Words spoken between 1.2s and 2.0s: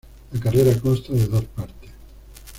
dos partes.